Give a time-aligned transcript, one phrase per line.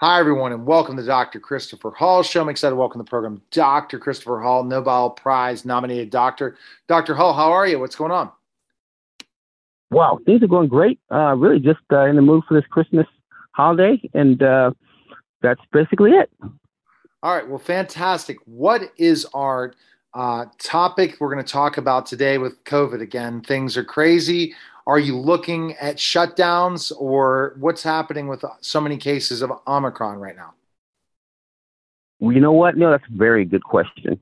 [0.00, 1.40] Hi, everyone, and welcome to Dr.
[1.40, 2.40] Christopher Hall show.
[2.40, 3.98] I'm excited to welcome to the program Dr.
[3.98, 6.56] Christopher Hall, Nobel Prize nominated doctor.
[6.86, 7.16] Dr.
[7.16, 7.80] Hall, how are you?
[7.80, 8.30] What's going on?
[9.90, 11.00] Wow, things are going great.
[11.10, 13.08] Uh, really just uh, in the mood for this Christmas
[13.56, 14.70] holiday, and uh,
[15.42, 16.30] that's basically it.
[17.24, 18.36] All right, well, fantastic.
[18.44, 19.74] What is our
[20.14, 23.40] uh, topic we're going to talk about today with COVID again?
[23.40, 24.54] Things are crazy.
[24.88, 30.34] Are you looking at shutdowns or what's happening with so many cases of Omicron right
[30.34, 30.54] now?
[32.20, 32.78] Well, you know what?
[32.78, 34.18] No, that's a very good question.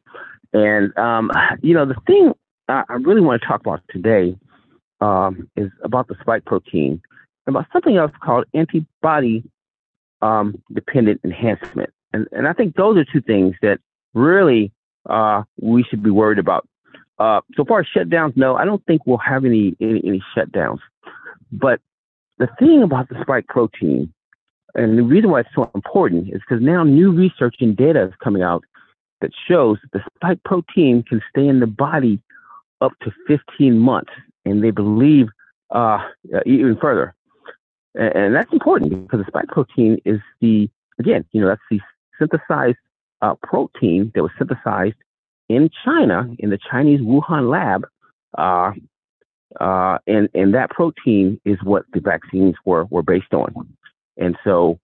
[0.52, 1.30] And, um,
[1.62, 2.32] you know, the thing
[2.68, 4.36] I really want to talk about today
[5.00, 7.00] um, is about the spike protein
[7.46, 9.44] and about something else called antibody
[10.20, 11.90] um, dependent enhancement.
[12.12, 13.78] And, and I think those are two things that
[14.14, 14.72] really
[15.08, 16.66] uh, we should be worried about.
[17.18, 20.80] Uh, so far as shutdowns, no, I don't think we'll have any, any, any shutdowns.
[21.50, 21.80] But
[22.38, 24.12] the thing about the spike protein,
[24.74, 28.12] and the reason why it's so important is because now new research and data is
[28.22, 28.64] coming out
[29.22, 32.20] that shows that the spike protein can stay in the body
[32.82, 34.12] up to 15 months,
[34.44, 35.28] and they believe
[35.70, 35.98] uh,
[36.44, 37.14] even further.
[37.94, 40.68] And, that's important because the spike protein is the,
[40.98, 41.80] again, you know, that's the
[42.18, 42.76] synthesized
[43.22, 44.96] uh, protein that was synthesized
[45.48, 47.86] in China, in the Chinese Wuhan lab,
[48.36, 48.72] uh,
[49.60, 53.76] uh, and and that protein is what the vaccines were were based on.
[54.16, 54.78] And so,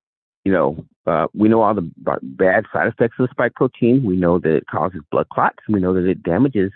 [0.44, 1.90] you know, uh, we know all the
[2.22, 4.04] bad side effects of the spike protein.
[4.04, 5.58] We know that it causes blood clots.
[5.68, 6.70] We know that it damages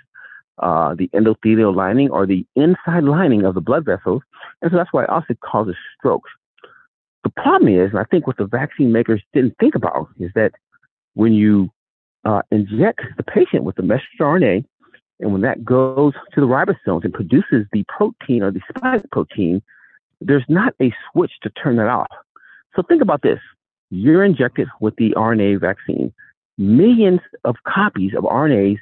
[0.58, 4.22] uh, the endothelial lining or the inside lining of the blood vessels,
[4.62, 6.30] and so that's why it also causes strokes.
[7.24, 10.52] The problem is, and I think what the vaccine makers didn't think about is that
[11.14, 11.70] when you
[12.26, 14.64] uh, inject the patient with the messenger RNA,
[15.20, 19.62] and when that goes to the ribosomes and produces the protein or the spike protein,
[20.20, 22.10] there's not a switch to turn that off.
[22.74, 23.38] So think about this.
[23.90, 26.12] You're injected with the RNA vaccine.
[26.58, 28.78] Millions of copies of RNAs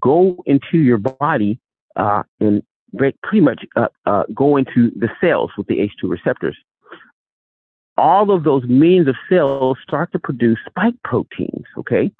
[0.00, 1.60] go into your body
[1.94, 2.62] uh, and
[2.96, 6.56] pretty much uh, uh, go into the cells with the ACE2 receptors.
[7.96, 12.10] All of those millions of cells start to produce spike proteins, okay?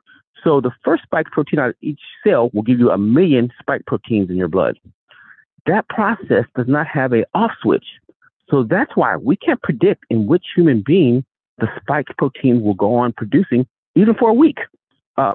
[0.47, 3.85] So the first spike protein out of each cell will give you a million spike
[3.85, 4.79] proteins in your blood.
[5.67, 7.85] That process does not have a off switch.
[8.49, 11.25] So that's why we can't predict in which human being
[11.59, 14.59] the spike protein will go on producing, even for a week.
[15.17, 15.35] Uh,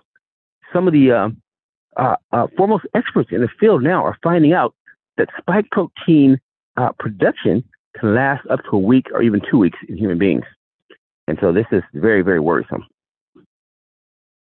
[0.71, 1.29] some of the uh,
[1.97, 4.73] uh, uh foremost experts in the field now are finding out
[5.17, 6.39] that spike protein
[6.77, 7.65] uh, production
[7.99, 10.45] can last up to a week or even two weeks in human beings.
[11.27, 12.85] And so this is very, very worrisome.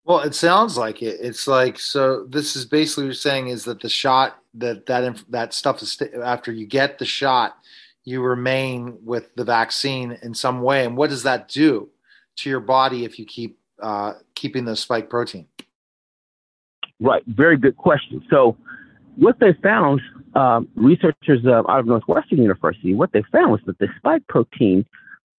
[0.04, 1.18] Well, it sounds like it.
[1.20, 2.26] It's like so.
[2.28, 5.92] This is basically what you're saying is that the shot that that that stuff is
[5.92, 7.56] st- after you get the shot,
[8.04, 10.84] you remain with the vaccine in some way.
[10.84, 11.88] And what does that do
[12.36, 15.46] to your body if you keep uh, keeping the spike protein?
[17.00, 17.22] Right.
[17.26, 18.24] Very good question.
[18.30, 18.56] So,
[19.16, 20.00] what they found,
[20.34, 24.84] um, researchers uh, out of Northwestern University, what they found was that the spike protein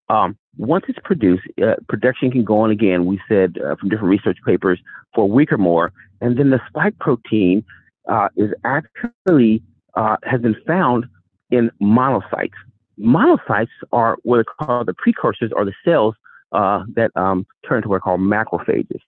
[0.08, 3.06] um, once it's produced, uh, production can go on again.
[3.06, 4.80] We said uh, from different research papers
[5.14, 7.64] for a week or more, and then the spike protein
[8.08, 9.62] uh, is actually
[9.94, 11.06] uh, has been found
[11.50, 12.52] in monocytes.
[12.98, 16.14] Monocytes are what are called the precursors or the cells
[16.52, 19.00] uh, that um, turn to what are called macrophages.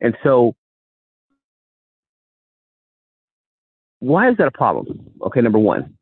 [0.00, 0.54] And so,
[4.00, 5.10] why is that a problem?
[5.22, 5.94] Okay, number one,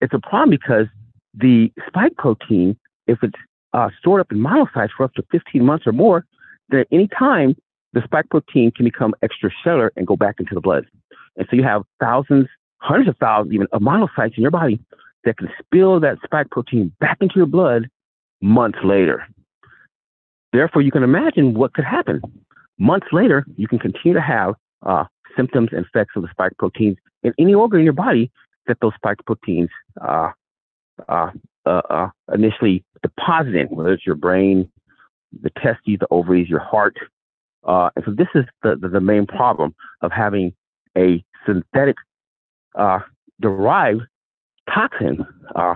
[0.00, 0.86] it's a problem because
[1.34, 3.38] the spike protein if it's
[3.72, 6.24] uh, stored up in monocytes for up to 15 months or more,
[6.68, 7.56] then at any time,
[7.92, 10.86] the spike protein can become extracellular and go back into the blood.
[11.36, 12.46] And so you have thousands,
[12.78, 14.80] hundreds of thousands even of monocytes in your body
[15.24, 17.88] that can spill that spike protein back into your blood
[18.40, 19.26] months later.
[20.52, 22.20] Therefore, you can imagine what could happen.
[22.78, 24.54] Months later, you can continue to have
[24.84, 25.04] uh,
[25.36, 28.30] symptoms and effects of the spike proteins in any organ in your body
[28.66, 30.30] that those spike proteins uh,
[31.08, 31.30] uh,
[31.66, 34.70] uh, initially depositing, whether it's your brain,
[35.42, 36.96] the testes, the ovaries, your heart.
[37.64, 40.52] Uh, and so this is the, the, the, main problem of having
[40.96, 41.96] a synthetic
[42.74, 42.98] uh,
[43.40, 44.02] derived
[44.72, 45.24] toxin
[45.54, 45.74] uh,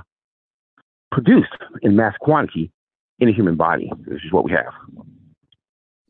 [1.11, 1.49] produced
[1.83, 2.71] in mass quantity
[3.19, 3.91] in a human body.
[4.07, 4.73] This is what we have.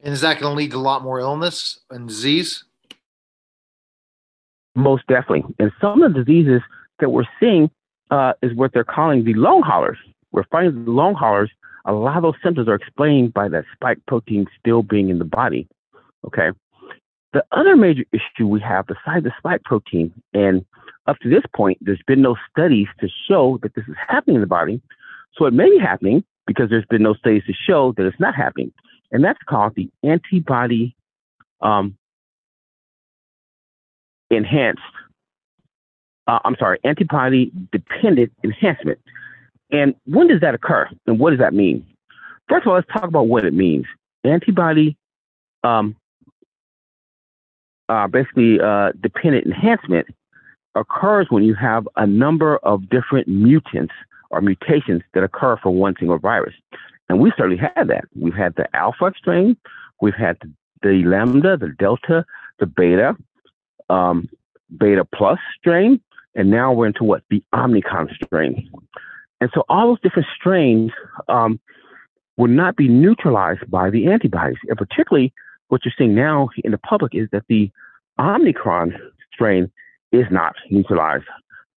[0.02, 2.64] And is that going to lead to a lot more illness and disease?
[4.74, 5.44] Most definitely.
[5.58, 6.60] And some of the diseases
[7.00, 7.70] that we're seeing
[8.10, 9.98] uh, is what they're calling the long haulers.
[10.32, 11.50] We're finding the long haulers,
[11.84, 15.24] a lot of those symptoms are explained by that spike protein still being in the
[15.24, 15.66] body.
[16.26, 16.50] Okay.
[17.32, 20.64] The other major issue we have besides the spike protein, and
[21.06, 24.40] up to this point, there's been no studies to show that this is happening in
[24.40, 24.80] the body.
[25.36, 28.34] So it may be happening, because there's been no studies to show that it's not
[28.34, 28.72] happening.
[29.12, 30.96] And that's called the antibody
[31.60, 31.96] um,
[34.30, 34.80] enhanced,
[36.28, 39.00] uh, I'm sorry, antibody dependent enhancement.
[39.72, 40.88] And when does that occur?
[41.06, 41.84] And what does that mean?
[42.48, 43.86] First of all, let's talk about what it means.
[44.24, 44.96] Antibody
[45.64, 45.96] um,
[47.88, 50.06] uh, basically uh, dependent enhancement
[50.74, 53.94] occurs when you have a number of different mutants
[54.30, 56.54] or mutations that occur for one single virus.
[57.08, 58.04] And we certainly had that.
[58.14, 59.56] We've had the alpha strain,
[60.00, 60.36] we've had
[60.82, 62.24] the, lambda, the delta,
[62.58, 63.16] the beta,
[63.88, 64.28] um,
[64.76, 66.00] beta plus strain,
[66.34, 67.22] and now we're into what?
[67.30, 68.70] The Omicron strain.
[69.40, 70.90] And so all those different strains
[71.28, 71.60] um,
[72.36, 74.58] will not be neutralized by the antibodies.
[74.68, 75.32] And particularly
[75.68, 77.70] what you're seeing now in the public is that the
[78.18, 78.94] Omicron
[79.32, 79.70] strain
[80.12, 81.26] is not neutralized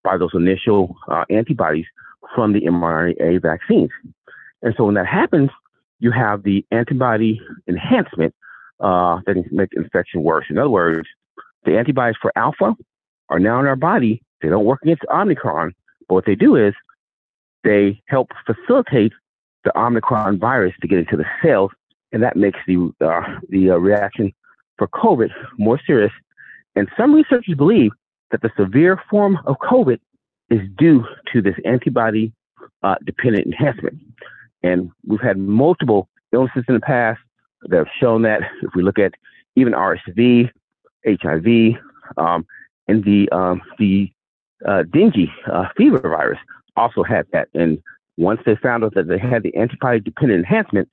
[0.03, 1.85] by those initial uh, antibodies
[2.35, 3.89] from the mRNA vaccines.
[4.61, 5.49] And so when that happens,
[5.99, 8.33] you have the antibody enhancement
[8.79, 10.45] uh, that can make infection worse.
[10.49, 11.07] In other words,
[11.65, 12.75] the antibodies for alpha
[13.29, 14.23] are now in our body.
[14.41, 15.73] They don't work against Omicron,
[16.07, 16.73] but what they do is
[17.63, 19.13] they help facilitate
[19.63, 21.71] the Omicron virus to get into the cells,
[22.11, 24.33] and that makes the uh, the uh, reaction
[24.77, 26.11] for COVID more serious.
[26.75, 27.91] And some researchers believe
[28.31, 29.99] that the severe form of COVID
[30.49, 32.33] is due to this antibody
[32.83, 33.99] uh, dependent enhancement.
[34.63, 37.19] And we've had multiple illnesses in the past
[37.63, 38.41] that have shown that.
[38.63, 39.13] If we look at
[39.55, 40.49] even RSV,
[41.05, 41.75] HIV,
[42.17, 42.45] um,
[42.87, 44.11] and the um, the
[44.67, 46.39] uh, dengue uh, fever virus
[46.75, 47.47] also had that.
[47.53, 47.81] And
[48.17, 50.89] once they found out that they had the antibody dependent enhancement,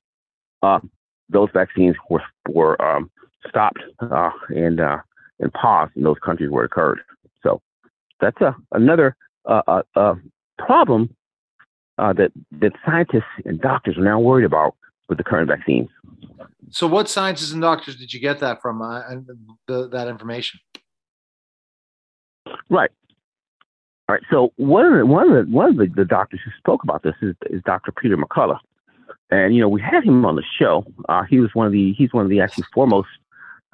[0.62, 0.80] uh,
[1.28, 3.10] those vaccines were were um,
[3.48, 4.98] stopped uh, and uh,
[5.38, 7.00] and paused in those countries where it occurred.
[7.42, 7.60] So
[8.20, 9.82] that's a, another uh,
[10.58, 11.14] problem
[11.96, 14.74] that that scientists and doctors are now worried about
[15.08, 15.88] with the current vaccines.
[16.70, 18.82] So, what scientists and doctors did you get that from?
[18.82, 19.02] Uh,
[19.66, 20.60] the, that information.
[22.70, 22.90] Right.
[24.08, 24.24] All right.
[24.30, 27.02] So one of the one of the one of the, the doctors who spoke about
[27.02, 27.92] this is, is Dr.
[27.92, 28.58] Peter McCullough,
[29.30, 30.86] and you know we had him on the show.
[31.08, 33.08] Uh, he was one of the he's one of the actually foremost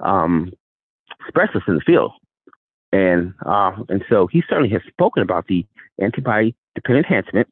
[0.01, 0.53] um,
[1.29, 2.13] specialists in the field,
[2.93, 5.65] and uh, and so he certainly has spoken about the
[6.01, 7.49] antibody dependent enhancement.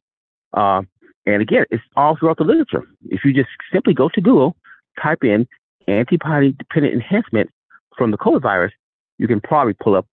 [0.51, 0.81] Uh,
[1.25, 2.83] and again, it's all throughout the literature.
[3.05, 4.57] If you just simply go to Google,
[5.01, 5.47] type in
[5.87, 7.49] antibody dependent enhancement
[7.97, 8.73] from the COVID virus,
[9.19, 10.05] you can probably pull up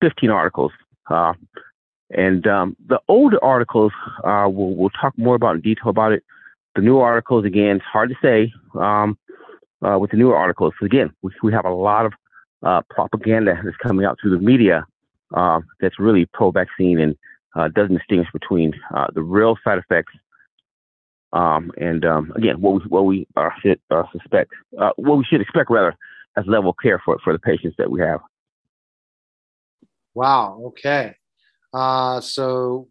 [0.00, 0.72] 15 articles.
[2.12, 3.92] Uh, and um, the older articles,
[4.24, 6.24] uh, we'll, we'll, talk more about in detail about it.
[6.74, 9.18] The new articles, again, it's hard to say um,
[9.82, 10.74] uh, with the newer articles.
[10.82, 12.12] Again, we, we have a lot of
[12.62, 14.86] uh, propaganda that's coming out through the media
[15.34, 17.16] uh, that's really pro-vaccine and
[17.56, 18.72] uh, doesn't distinguish between
[19.14, 20.12] the real side effects
[21.34, 23.26] um, and um, again, what we what we
[23.62, 23.80] should
[24.12, 25.96] suspect, what we should expect rather,
[26.36, 28.20] as level care for for the patients that we have.
[30.14, 30.60] Wow.
[30.66, 31.16] Okay.
[31.72, 32.88] Uh, so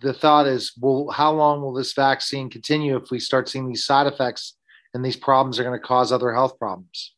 [0.00, 3.84] the thought is, well, how long will this vaccine continue if we start seeing these
[3.84, 4.54] side effects
[4.94, 7.14] and these problems are going to cause other health problems?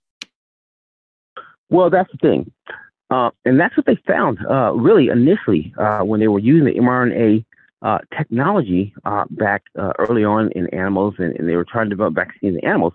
[1.71, 2.53] Well, that's the thing.
[3.11, 6.81] Uh, and that's what they found uh, really initially uh, when they were using the
[6.81, 7.45] mRNA
[7.83, 9.63] uh, technology uh, back
[9.99, 12.95] early on in animals and, and, they were trying to develop vaccines in animals.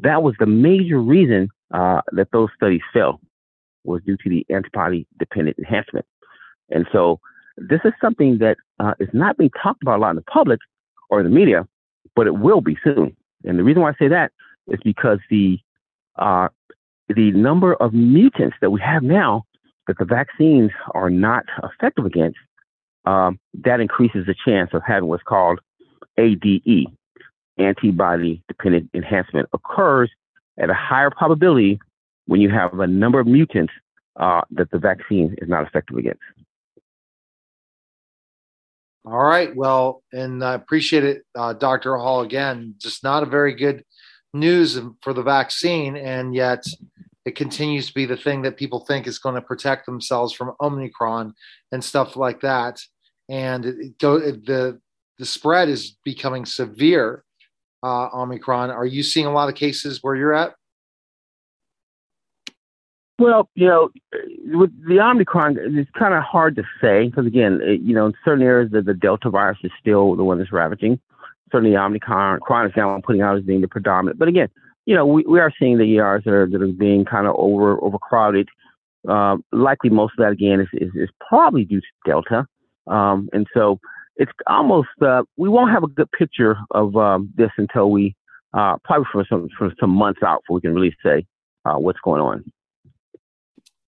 [0.00, 3.20] That was the major reason that those studies failed
[3.84, 6.04] was due to the antibody dependent enhancement.
[6.70, 7.20] And so
[7.56, 10.60] this is something that uh, is not being talked about a lot in the public
[11.10, 11.66] or the media,
[12.16, 13.16] but it will be soon.
[13.44, 14.32] And the reason why I say that
[14.68, 15.58] is because the
[16.16, 16.48] uh,
[17.08, 19.44] the number of mutants that we have now
[19.86, 22.38] that the vaccines are not effective against,
[23.04, 25.60] um, that increases the chance of having what's called
[26.16, 26.86] ADE,
[27.58, 30.10] antibody dependent enhancement, occurs
[30.58, 31.78] at a higher probability
[32.26, 33.72] when you have a number of mutants
[34.16, 36.22] uh, that the vaccine is not effective against.
[39.04, 39.54] All right.
[39.54, 41.96] Well, and I appreciate it, uh, Dr.
[41.96, 42.22] Hall.
[42.22, 43.84] Again, just not a very good
[44.32, 46.64] news for the vaccine, and yet
[47.26, 50.52] it continues to be the thing that people think is going to protect themselves from
[50.60, 51.34] Omicron
[51.70, 52.80] and stuff like that.
[53.28, 54.80] And it, it, the
[55.18, 57.24] the spread is becoming severe.
[57.82, 58.70] Uh, Omicron.
[58.70, 60.54] Are you seeing a lot of cases where you're at?
[63.18, 63.90] Well, you know,
[64.58, 68.14] with the Omicron, it's kind of hard to say because, again, it, you know, in
[68.24, 70.98] certain areas, the, the Delta virus is still the one that's ravaging.
[71.52, 74.18] Certainly, Omicron is now putting out as being the predominant.
[74.18, 74.48] But again,
[74.86, 77.36] you know, we, we are seeing the ERs that are that are being kind of
[77.38, 78.48] over overcrowded.
[79.08, 82.46] Um, likely, most of that again is, is, is probably due to Delta.
[82.88, 83.78] Um, and so,
[84.16, 88.16] it's almost uh, we won't have a good picture of um, this until we
[88.54, 91.24] uh, probably for some for some months out before we can really say
[91.64, 92.44] uh, what's going on.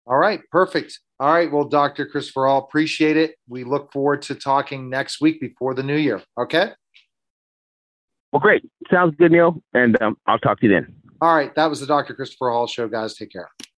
[0.06, 1.00] All right, perfect.
[1.18, 2.06] All right, well, Dr.
[2.06, 3.36] Christopher Hall, appreciate it.
[3.48, 6.22] We look forward to talking next week before the new year.
[6.38, 6.70] Okay.
[8.32, 8.62] Well, great.
[8.90, 9.62] Sounds good, Neil.
[9.72, 10.94] And um, I'll talk to you then.
[11.20, 11.54] All right.
[11.54, 12.14] That was the Dr.
[12.14, 13.14] Christopher Hall show, guys.
[13.14, 13.48] Take care.